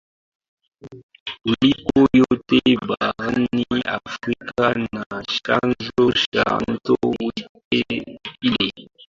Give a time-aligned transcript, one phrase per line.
[1.43, 7.47] kuliko yote Barani Afrika na chanzo cha mto White
[8.41, 8.89] Nile